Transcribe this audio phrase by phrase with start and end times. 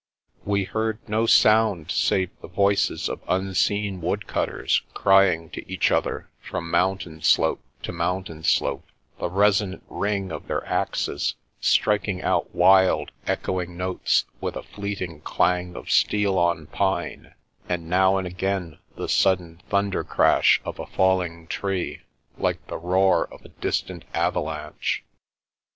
[0.45, 6.71] We heard no sound save the voices of imseen woodcutters crying to each other from
[6.71, 8.87] mountain slope to mountain slope,
[9.19, 15.75] the resonant ring of their axes, striking out wild, echoing notes with a fleeting clang
[15.75, 17.35] of steel on pine,
[17.69, 22.01] and now and again the sudden thunder crash of a falling tree,
[22.39, 25.03] like the roar of a dis tant avalanche.